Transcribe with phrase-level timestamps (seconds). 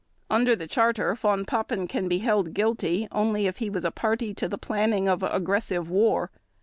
[0.31, 4.33] Under the Charter Von Papen can be held guilty only if he was a party
[4.33, 6.31] to the planning of aggressive war.